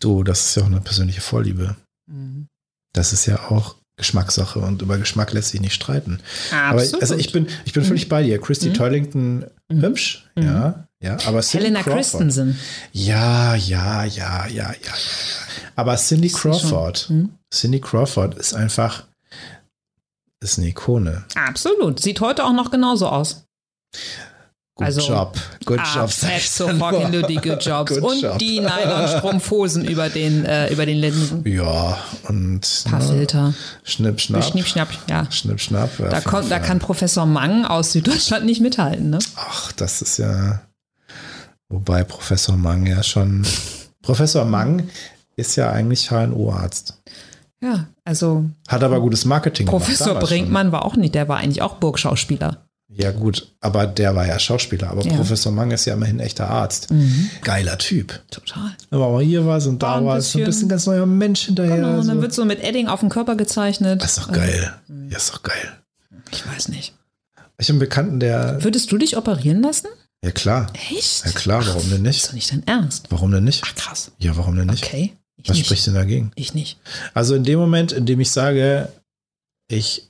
[0.01, 1.77] Du, das ist ja auch eine persönliche Vorliebe.
[2.11, 2.49] Mhm.
[2.93, 6.21] Das ist ja auch Geschmackssache und über Geschmack lässt sich nicht streiten.
[6.51, 6.95] Absolut.
[6.95, 8.41] Aber also ich bin, ich bin völlig bei dir.
[8.41, 8.75] Christy Mhm.
[8.75, 9.83] Turlington Mhm.
[9.83, 10.43] hübsch, Mhm.
[10.43, 12.03] ja, ja, aber Cindy Helena Crawford.
[12.03, 12.59] Christensen.
[12.93, 14.93] Ja, ja, ja, ja, ja, ja.
[15.77, 16.29] Aber Cindy.
[16.31, 17.31] Crawford, Hm?
[17.53, 19.05] Cindy Crawford ist einfach,
[20.41, 21.25] ist eine Ikone.
[21.35, 22.01] Absolut.
[22.01, 23.45] Sieht heute auch noch genauso aus.
[24.79, 26.11] Good Also, Job, good ah, Job.
[26.11, 27.11] so fucking.
[27.13, 27.95] Ludy, good jobs.
[27.95, 28.39] Good und job.
[28.39, 31.43] die Nylon-Strumpfhosen über den, äh, über den Linsen.
[31.47, 33.55] Ja, und Paar ne, Filter.
[33.85, 34.45] Schnipp, schnapp.
[34.45, 35.31] Schnipp, schnapp, ja.
[35.33, 35.99] Schnipp, schnapp.
[35.99, 39.19] ja, Da, kommt, da kann Professor Mang aus Süddeutschland nicht mithalten, ne?
[39.37, 40.61] Ach, das ist ja.
[41.69, 43.47] Wobei Professor Mang ja schon.
[44.03, 44.89] Professor Mang
[45.37, 47.03] ist ja eigentlich HNO-Arzt.
[47.63, 50.27] Ja, also Hat aber gutes Marketing Professor gemacht.
[50.27, 52.53] Brinkmann war auch nicht, der war eigentlich auch Burgschauspieler.
[52.53, 52.61] Schon.
[52.99, 54.91] Ja, gut, aber der war ja Schauspieler.
[54.91, 55.17] Aber Ja.
[55.17, 56.91] Professor Mang ist ja immerhin echter Arzt.
[56.93, 57.29] Mhm.
[57.43, 58.23] Geiler Typ.
[58.31, 58.71] Total.
[58.91, 61.47] Aber auch hier war es und da war es so ein bisschen- ganz neuer Mensch
[61.47, 61.77] hinterher.
[61.77, 62.23] Genau, und dann so.
[62.23, 64.01] wird so mit Edding auf dem Körper gezeichnet.
[64.03, 64.73] das ist doch Also, geil.
[65.11, 65.77] Ja, ist doch geil.
[66.31, 66.95] Ich weiß nicht.
[67.59, 68.63] Ich habe einen Bekannten, der.
[68.63, 69.89] Würdest du dich operieren lassen?
[70.25, 70.73] Ja, klar.
[70.91, 71.25] Echt?
[71.25, 72.17] Ja, klar, warum denn Das nicht?
[72.17, 73.07] ist doch nicht dein Ernst.
[73.11, 73.63] Warum denn nicht?
[73.65, 74.11] Ach, krass.
[74.19, 74.85] Ja, warum denn nicht?
[74.85, 75.13] Okay.
[75.37, 75.67] Ich Was nicht.
[75.67, 76.33] spricht denn dagegen?
[76.35, 76.79] Ich nicht.
[77.15, 78.89] Also in dem Moment, in dem ich sage,
[79.69, 80.09] ich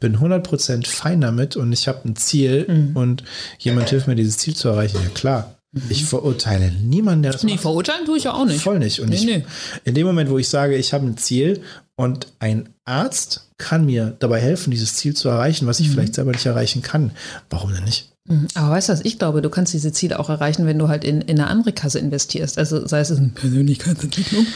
[0.00, 2.96] bin 100% fein damit und ich habe ein Ziel Mhm.
[2.96, 3.24] und
[3.58, 5.56] jemand hilft mir, dieses Ziel zu erreichen, ja klar.
[5.88, 7.62] Ich verurteile niemanden, der das Nee, macht.
[7.62, 8.60] verurteilen tue ich ja auch nicht.
[8.60, 9.00] Voll nicht.
[9.00, 9.44] Und Nee, ich, nee.
[9.84, 11.62] in dem Moment, wo ich sage, ich habe ein Ziel
[11.96, 15.92] und ein Arzt kann mir dabei helfen, dieses Ziel zu erreichen, was ich Mhm.
[15.92, 17.12] vielleicht selber nicht erreichen kann,
[17.48, 18.11] warum denn nicht?
[18.28, 18.48] Mhm.
[18.54, 21.04] Aber weißt du was, ich glaube, du kannst diese Ziele auch erreichen, wenn du halt
[21.04, 22.58] in, in eine andere Kasse investierst.
[22.58, 24.46] Also sei es in Persönlichkeitsentwicklung.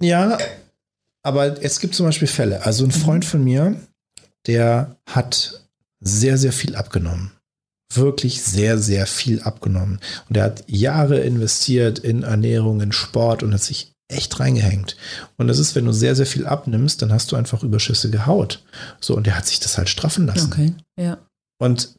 [0.00, 0.38] Ja,
[1.22, 2.64] aber es gibt zum Beispiel Fälle.
[2.64, 3.76] Also ein Freund von mir,
[4.46, 5.60] der hat
[6.00, 7.32] sehr, sehr viel abgenommen.
[7.94, 10.00] Wirklich sehr, sehr viel abgenommen.
[10.28, 14.96] Und er hat Jahre investiert in Ernährung, in Sport und hat sich echt reingehängt.
[15.36, 18.62] Und das ist, wenn du sehr, sehr viel abnimmst, dann hast du einfach überschüssige Haut.
[19.00, 20.50] So, und der hat sich das halt straffen lassen.
[20.52, 20.72] Okay.
[20.98, 21.18] Ja.
[21.58, 21.94] Und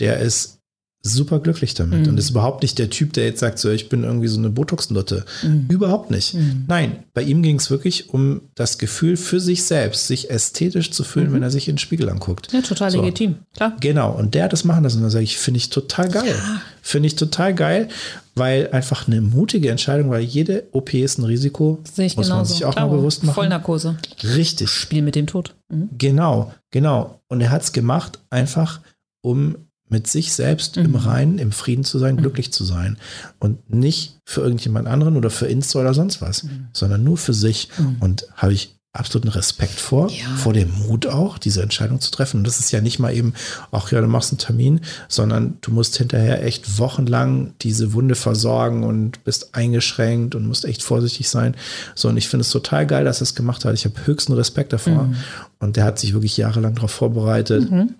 [0.00, 0.58] der ist
[1.04, 2.02] super glücklich damit.
[2.02, 2.10] Mhm.
[2.10, 4.50] Und ist überhaupt nicht der Typ, der jetzt sagt, so, ich bin irgendwie so eine
[4.50, 5.24] Botox-Nutte.
[5.42, 5.66] Mhm.
[5.68, 6.34] Überhaupt nicht.
[6.34, 6.64] Mhm.
[6.68, 11.02] Nein, bei ihm ging es wirklich um das Gefühl für sich selbst, sich ästhetisch zu
[11.02, 11.34] fühlen, Mhm.
[11.34, 12.52] wenn er sich in den Spiegel anguckt.
[12.52, 13.00] Ja, total So.
[13.00, 13.34] legitim.
[13.56, 13.76] Klar.
[13.80, 14.98] Genau, und der hat das machen lassen.
[14.98, 16.36] Und da sage ich, finde ich total geil.
[16.82, 17.88] Finde ich total geil,
[18.36, 21.80] weil einfach eine mutige Entscheidung, weil jede OP ist ein Risiko.
[21.92, 22.54] Sehe ich muss man genauso.
[22.54, 23.34] sich auch Klar, mal bewusst machen.
[23.34, 23.96] Vollnarkose.
[24.22, 24.70] Richtig.
[24.70, 25.56] Spiel mit dem Tod.
[25.68, 25.88] Mhm.
[25.98, 27.18] Genau, genau.
[27.26, 28.78] Und er hat es gemacht, einfach
[29.20, 29.56] um
[29.92, 30.96] mit sich selbst im Mhm.
[30.96, 32.20] Reinen, im Frieden zu sein, Mhm.
[32.22, 32.96] glücklich zu sein.
[33.38, 36.66] Und nicht für irgendjemand anderen oder für Insta oder sonst was, Mhm.
[36.72, 37.68] sondern nur für sich.
[37.78, 37.96] Mhm.
[38.00, 40.26] Und habe ich absoluten Respekt vor, Ja.
[40.36, 42.38] vor dem Mut auch, diese Entscheidung zu treffen.
[42.38, 43.32] Und das ist ja nicht mal eben,
[43.70, 48.84] ach ja, du machst einen Termin, sondern du musst hinterher echt wochenlang diese Wunde versorgen
[48.84, 51.54] und bist eingeschränkt und musst echt vorsichtig sein.
[51.94, 53.72] So, und ich finde es total geil, dass er es gemacht hat.
[53.72, 55.04] Ich habe höchsten Respekt davor.
[55.04, 55.16] Mhm.
[55.58, 57.94] Und der hat sich wirklich jahrelang darauf vorbereitet Mhm.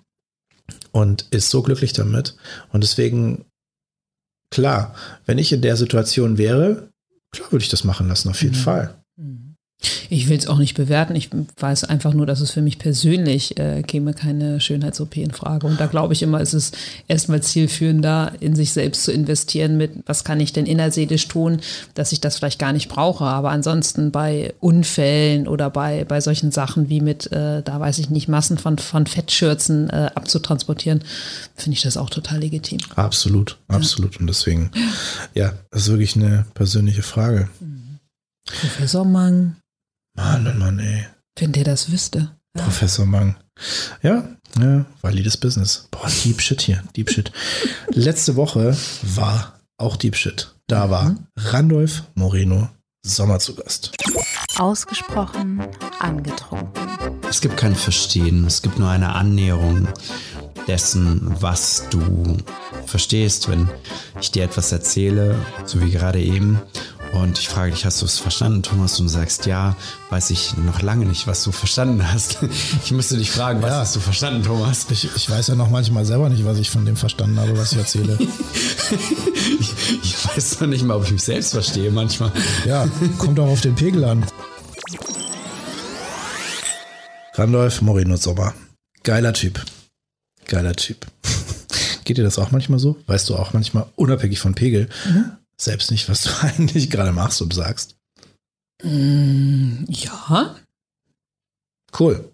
[0.91, 2.35] Und ist so glücklich damit.
[2.71, 3.45] Und deswegen,
[4.49, 4.95] klar,
[5.25, 6.89] wenn ich in der Situation wäre,
[7.31, 8.61] klar würde ich das machen lassen, auf jeden Mhm.
[8.61, 9.03] Fall.
[10.09, 11.15] Ich will es auch nicht bewerten.
[11.15, 15.67] Ich weiß einfach nur, dass es für mich persönlich äh, käme keine Schönheits-OP in Frage.
[15.67, 16.71] Und da glaube ich immer, ist es
[17.07, 21.59] erstmal zielführender, in sich selbst zu investieren mit, was kann ich denn innerseelisch tun,
[21.95, 23.25] dass ich das vielleicht gar nicht brauche.
[23.25, 28.09] Aber ansonsten bei Unfällen oder bei, bei solchen Sachen wie mit, äh, da weiß ich
[28.09, 31.03] nicht, Massen von, von Fettschürzen äh, abzutransportieren,
[31.55, 32.79] finde ich das auch total legitim.
[32.95, 34.19] Absolut, absolut.
[34.19, 34.71] Und deswegen,
[35.33, 37.49] ja, das ist wirklich eine persönliche Frage.
[38.45, 39.55] Professor Mang,
[40.15, 41.07] Mann, oh Mann, ey.
[41.37, 42.31] wenn der das wüsste.
[42.55, 42.63] Ja.
[42.63, 43.35] Professor Mang.
[44.01, 44.27] Ja,
[44.59, 45.87] ja, valides Business.
[45.91, 47.31] Boah, Deep Shit hier, Deep Shit.
[47.89, 48.77] Letzte Woche
[49.15, 50.53] war auch Deep Shit.
[50.67, 52.69] Da war Randolph Moreno
[53.05, 53.91] Sommer zu Gast.
[54.57, 55.61] Ausgesprochen
[55.99, 56.87] angetrunken.
[57.27, 59.87] Es gibt kein Verstehen, es gibt nur eine Annäherung
[60.67, 62.37] dessen, was du
[62.85, 63.69] verstehst, wenn
[64.21, 66.61] ich dir etwas erzähle, so wie gerade eben.
[67.13, 68.99] Und ich frage dich, hast du es verstanden, Thomas?
[68.99, 69.75] Und du sagst, ja,
[70.09, 72.39] weiß ich noch lange nicht, was du verstanden hast.
[72.83, 73.77] Ich müsste dich fragen, was Ja.
[73.79, 74.87] hast du verstanden, Thomas?
[74.89, 77.71] Ich, ich weiß ja noch manchmal selber nicht, was ich von dem verstanden habe, was
[77.71, 78.17] ich erzähle.
[79.59, 79.73] Ich,
[80.03, 82.31] ich weiß noch nicht mal, ob ich mich selbst verstehe manchmal.
[82.65, 84.25] Ja, kommt auch auf den Pegel an.
[87.35, 88.53] Randolph Moreno Sommer.
[89.03, 89.63] Geiler Typ.
[90.47, 91.05] Geiler Typ.
[92.05, 92.97] Geht dir das auch manchmal so?
[93.07, 94.89] Weißt du auch manchmal, unabhängig von Pegel,
[95.57, 97.95] selbst nicht, was du eigentlich gerade machst und sagst?
[98.83, 100.55] Mm, ja.
[101.97, 102.29] Cool.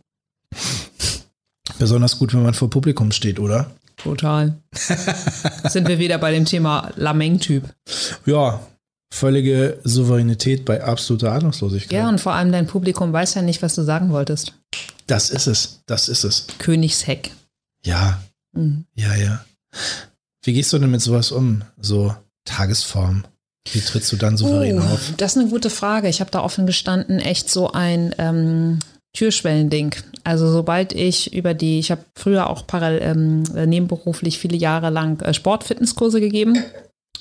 [1.78, 3.72] Besonders gut, wenn man vor Publikum steht, oder?
[3.98, 4.58] Total.
[4.74, 7.64] Sind wir wieder bei dem Thema Lameng-Typ.
[8.26, 8.66] Ja,
[9.14, 11.92] völlige Souveränität bei absoluter Ahnungslosigkeit.
[11.92, 14.54] Ja, und vor allem dein Publikum weiß ja nicht, was du sagen wolltest.
[15.08, 15.82] Das ist es.
[15.86, 16.48] Das ist es.
[16.60, 17.32] Königsheck.
[17.86, 18.22] Ja,
[18.54, 18.86] Mhm.
[18.96, 19.46] ja, ja.
[20.44, 21.62] Wie gehst du denn mit sowas um?
[21.80, 22.16] So
[22.50, 23.24] Tagesform.
[23.72, 25.14] Wie trittst du dann souverän Uh, auf?
[25.18, 26.08] das ist eine gute Frage.
[26.10, 28.80] Ich habe da offen gestanden, echt so ein ähm,
[29.14, 29.96] Türschwellending.
[30.24, 34.90] Also sobald ich über die, ich habe früher auch parallel ähm, äh, nebenberuflich viele Jahre
[34.90, 36.58] lang äh, Sport-Fitnesskurse gegeben.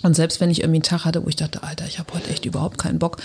[0.03, 2.31] Und selbst wenn ich irgendwie einen Tag hatte, wo ich dachte, Alter, ich habe heute
[2.31, 3.17] echt überhaupt keinen Bock.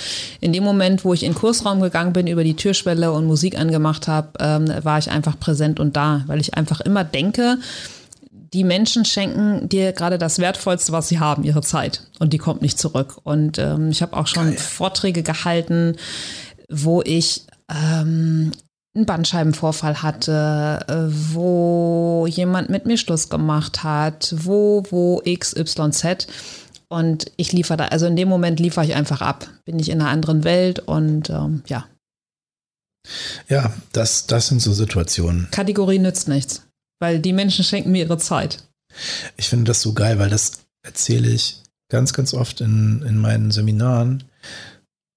[0.41, 3.57] In dem Moment, wo ich in den Kursraum gegangen bin, über die Türschwelle und Musik
[3.59, 7.59] angemacht habe, ähm, war ich einfach präsent und da, weil ich einfach immer denke,
[8.53, 12.03] die Menschen schenken dir gerade das Wertvollste, was sie haben, ihre Zeit.
[12.19, 13.17] Und die kommt nicht zurück.
[13.23, 15.95] Und ähm, ich habe auch schon Vorträge gehalten,
[16.69, 18.51] wo ich ähm,
[18.95, 25.91] einen Bandscheibenvorfall hatte, äh, wo jemand mit mir Schluss gemacht hat, wo, wo X, Y,
[25.91, 26.27] Z.
[26.89, 29.49] Und ich liefere da, also in dem Moment liefere ich einfach ab.
[29.65, 31.85] Bin ich in einer anderen Welt und ähm, ja,
[33.49, 35.47] Ja, das, das sind so Situationen.
[35.49, 36.61] Kategorie nützt nichts.
[37.03, 38.63] Weil die Menschen schenken mir ihre Zeit.
[39.35, 41.57] Ich finde das so geil, weil das erzähle ich
[41.91, 44.23] ganz, ganz oft in, in meinen Seminaren.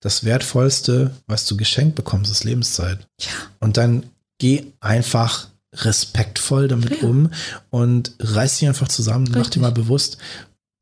[0.03, 3.07] Das Wertvollste, was du geschenkt bekommst, ist Lebenszeit.
[3.21, 3.31] Ja.
[3.61, 4.03] Und dann
[4.41, 7.31] geh einfach respektvoll damit um
[7.71, 10.19] und reiß dich einfach zusammen, mach dir mal bewusst,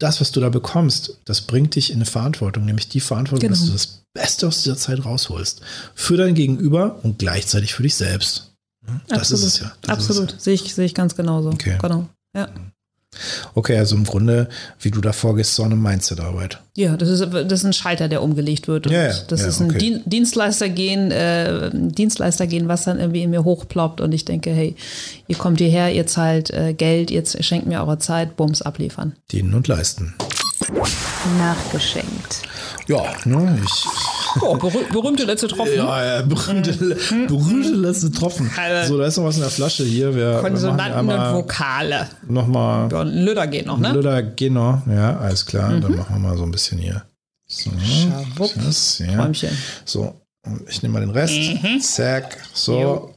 [0.01, 3.59] das, was du da bekommst, das bringt dich in eine Verantwortung, nämlich die Verantwortung, dass
[3.61, 3.73] Genau.
[3.73, 5.61] du das Beste aus dieser Zeit rausholst.
[5.95, 8.54] Für dein Gegenüber und gleichzeitig für dich selbst.
[9.09, 9.45] Das Absolut.
[9.45, 9.73] ist es ja.
[9.83, 10.35] Das Absolut.
[10.37, 11.51] Es Sehe ich, sehe ich ganz genauso.
[11.51, 11.79] Okay.
[11.81, 12.09] Genau.
[12.35, 12.43] Ja.
[12.43, 12.49] ja.
[13.55, 14.49] Okay, also im Grunde,
[14.81, 16.61] wie du da vorgehst, so eine Mindset-Arbeit.
[16.77, 18.89] Ja, das ist, das ist ein Schalter, der umgelegt wird.
[18.89, 19.15] Und Ja, ja.
[19.29, 19.79] das Ja, ist ein okay.
[19.79, 24.75] Dien Dienstleistergehen, äh, Dienstleistergehen, was dann irgendwie in mir hochploppt und ich denke, hey,
[25.29, 29.15] ihr kommt hierher, ihr zahlt äh, Geld, ihr schenkt mir eure Zeit, Bums abliefern.
[29.31, 30.15] Dienen und leisten.
[31.39, 32.43] Nachgeschenkt.
[32.87, 33.85] Ja, ne, ich.
[34.43, 35.77] Oh, berüh berühmte letzte Tropfen.
[35.77, 36.73] Ja, ja, berühmte,
[37.29, 38.51] berühmte letzte Tropfen.
[38.57, 40.15] Also- So, da ist noch was in der Flasche hier.
[40.15, 42.09] Wir, wir machen Konsonanten und einmal Vokale.
[42.29, 43.93] nochmal und Lüder geht noch, ne?
[43.93, 44.83] Lüder genau.
[44.91, 45.71] Ja, alles klar.
[45.81, 47.05] Dann machen wir mal so ein bisschen hier.
[47.47, 47.71] So,
[48.57, 49.17] das, ja.
[49.17, 49.57] Träumchen.
[49.85, 51.35] So, und ich nehme mal den Rest.
[51.35, 51.81] Mhm.
[51.81, 52.81] Zack, so.
[52.81, 53.15] Jo.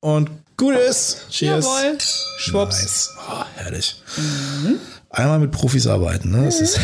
[0.00, 1.26] Und gut ist.
[1.30, 1.64] Cheers.
[1.64, 1.98] Jawohl.
[2.38, 2.82] Schwupps.
[2.82, 3.10] Nice.
[3.30, 4.02] Oh, herrlich.
[5.10, 6.30] Einmal mit Profis arbeiten.
[6.30, 6.44] Ne?
[6.44, 6.78] Das ist,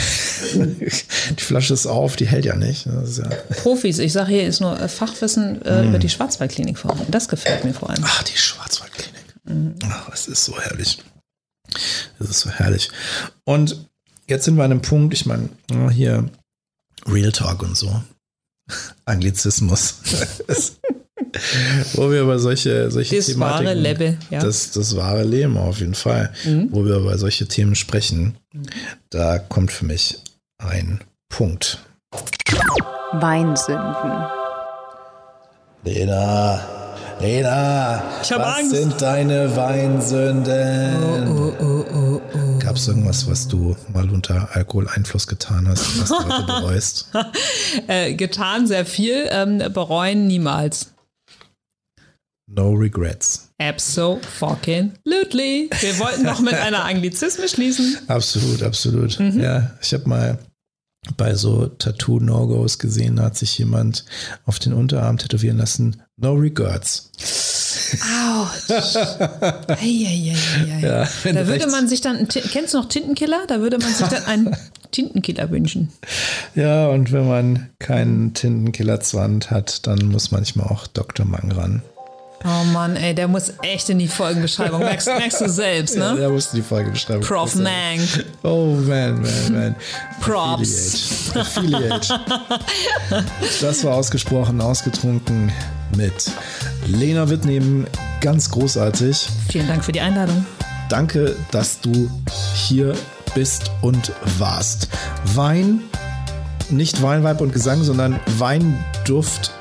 [0.54, 2.87] die Flasche ist auf, die hält ja nicht.
[2.87, 3.28] Ist ja,
[3.62, 5.88] Profis, ich sage hier ist nur äh, Fachwissen äh, Mhm.
[5.90, 7.10] über die Schwarzwaldklinik vorhanden.
[7.10, 8.02] Das gefällt mir vor allem.
[8.06, 9.24] ach, die Schwarzwaldklinik.
[9.90, 10.98] Ach, es ist so herrlich.
[12.18, 12.90] Es ist so herrlich.
[13.44, 13.87] Und
[14.26, 16.30] jetzt sind wir an einem Punkt, ich meine, ja, hier
[17.06, 18.02] Real Talk und so.
[19.04, 19.96] Anglizismus.
[21.94, 24.40] Wo wir über solche, solche Das Thematiken, wahre Level, ja.
[24.40, 26.33] das, das wahre Leben auf jeden Fall,
[26.70, 28.37] wo wir über solche Themen sprechen,
[29.11, 30.18] da kommt für mich
[30.59, 31.79] ein Punkt.
[33.12, 33.94] Weinsünden.
[35.85, 36.61] Lena,
[37.20, 38.70] Lena, Ich was Angst.
[38.70, 41.29] sind deine Weinsünden?
[41.29, 42.20] Oh,
[42.59, 47.09] Gab es irgendwas, was du mal unter Alkoholeinfluss getan hast, was du heute bereust?
[47.87, 50.93] Äh, getan sehr viel, ähm, bereuen niemals.
[52.55, 53.49] No regrets.
[53.59, 55.71] Absolutely.
[55.81, 57.99] Wir wollten noch mit einer Anglizismus schließen.
[58.09, 59.19] Absolut, absolut.
[59.19, 60.38] Ja, ich habe mal
[61.17, 64.05] bei so Tattoo-No-Gos gesehen, da hat sich jemand
[64.47, 66.03] auf den Unterarm tätowieren lassen.
[66.17, 67.11] No regrets.
[68.01, 68.97] Autsch.
[69.69, 70.35] Eieieiei.
[70.81, 73.45] Ja, da würde man sich dann, kennst du noch Tintenkiller?
[73.47, 74.57] Da würde man sich dann einen
[74.90, 75.90] Tintenkiller wünschen.
[76.55, 81.27] Ja, und wenn man keinen Tintenkiller-Zwand hat, dann muss manchmal auch Dr.
[81.27, 81.83] Mang ran.
[82.46, 84.80] Oh Mann, ey, der muss echt in die Folgenbeschreibung.
[84.80, 86.20] Merkst, merkst du selbst, Ja, ne?
[86.20, 87.22] der musste die Folge beschreiben.
[87.22, 88.00] Prof Mang.
[88.42, 89.76] Oh man, man, man.
[90.20, 91.33] Props.
[91.35, 92.14] Affiliate.
[92.14, 92.20] Affiliate.
[93.62, 95.50] Das war ausgesprochen ausgetrunken
[95.96, 96.30] mit
[96.87, 97.87] Lena Wittnehmen.
[98.20, 99.26] Ganz großartig.
[99.48, 100.44] Vielen Dank für die Einladung.
[100.90, 102.11] Danke, dass du
[102.54, 102.94] hier
[103.35, 104.88] bist und warst.
[105.35, 105.80] Wein
[106.70, 109.52] nicht Weinweib und Gesang, sondern Weinduft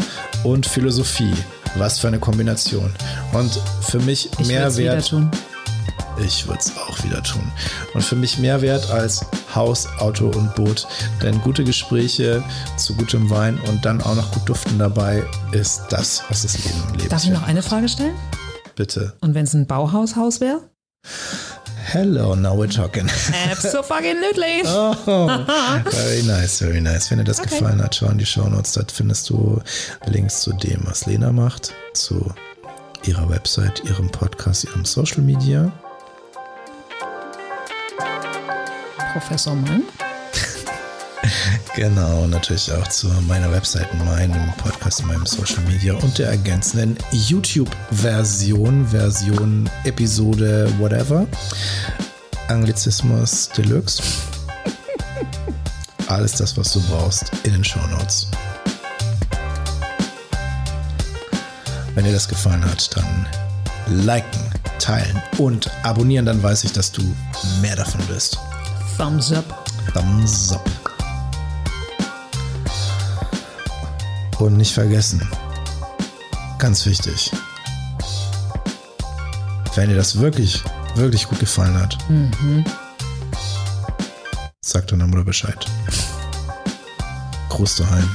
[0.43, 1.33] und Philosophie.
[1.75, 2.93] Was für eine Kombination.
[3.33, 5.07] Und für mich Ich mehr will's wieder wert.
[5.09, 5.31] tun.
[6.23, 7.51] Ich würde es auch wieder tun.
[7.95, 10.87] Und für mich mehr wert als Haus, Auto und Boot.
[11.23, 12.43] Denn gute Gespräche
[12.77, 16.83] zu gutem Wein und dann auch noch gut duften dabei ist das, was das Leben
[16.89, 18.13] im Leben Darf ich noch eine Frage stellen?
[18.75, 19.13] Bitte.
[19.21, 20.61] Und wenn es ein Bauhaushaus wäre?
[21.93, 23.07] Hello, now we're talking.
[23.07, 24.63] Absolutely.
[24.65, 27.11] Oh, very nice, very nice.
[27.11, 27.49] Wenn dir das Okay.
[27.59, 28.73] gefallen hat, schau in die Shownotes.
[28.73, 29.61] Dort findest du
[30.07, 32.33] Links zu dem, was Lena macht, zu
[33.05, 35.71] ihrer Website, ihrem Podcast, ihrem Social Media.
[39.13, 39.83] Professor Mann.
[41.75, 48.87] Genau, natürlich auch zu meiner Website, meinem Podcast, meinem Social Media und der ergänzenden YouTube-Version,
[48.87, 51.25] Version, Episode, whatever.
[52.47, 54.03] Anglizismus Deluxe.
[56.07, 58.27] Alles das, was du brauchst, in den Shownotes.
[61.95, 63.27] Wenn dir das gefallen hat, dann
[64.03, 64.41] liken,
[64.79, 67.01] teilen und abonnieren, dann weiß ich, dass du
[67.61, 68.37] mehr davon bist.
[68.97, 69.65] Thumbs up.
[69.93, 70.82] Thumbs up.
[74.43, 75.25] Und nicht vergessen,
[76.59, 77.31] ganz wichtig,
[79.75, 80.61] wenn dir das wirklich,
[80.95, 81.97] wirklich gut gefallen hat,
[84.59, 85.65] sag deiner Mutter Bescheid.
[87.47, 88.09] Gruß daheim.